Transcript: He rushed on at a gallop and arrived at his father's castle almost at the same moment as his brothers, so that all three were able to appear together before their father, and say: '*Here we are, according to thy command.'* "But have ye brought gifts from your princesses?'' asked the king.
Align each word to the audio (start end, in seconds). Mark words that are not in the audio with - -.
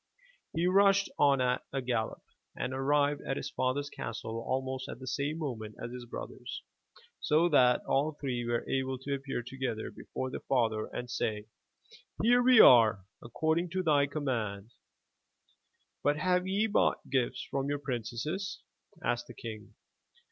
He 0.55 0.65
rushed 0.65 1.11
on 1.19 1.41
at 1.41 1.61
a 1.71 1.79
gallop 1.79 2.23
and 2.55 2.73
arrived 2.73 3.21
at 3.21 3.37
his 3.37 3.51
father's 3.51 3.91
castle 3.91 4.43
almost 4.47 4.89
at 4.89 4.97
the 4.99 5.05
same 5.05 5.37
moment 5.37 5.75
as 5.79 5.91
his 5.91 6.05
brothers, 6.07 6.63
so 7.19 7.47
that 7.49 7.83
all 7.85 8.13
three 8.19 8.43
were 8.43 8.67
able 8.67 8.97
to 8.97 9.13
appear 9.13 9.43
together 9.43 9.91
before 9.91 10.31
their 10.31 10.39
father, 10.39 10.87
and 10.87 11.07
say: 11.07 11.45
'*Here 12.23 12.41
we 12.41 12.59
are, 12.59 13.05
according 13.21 13.69
to 13.73 13.83
thy 13.83 14.07
command.'* 14.07 14.71
"But 16.01 16.17
have 16.17 16.47
ye 16.47 16.65
brought 16.65 17.07
gifts 17.07 17.43
from 17.51 17.69
your 17.69 17.77
princesses?'' 17.77 18.63
asked 19.05 19.27
the 19.27 19.35
king. 19.35 19.75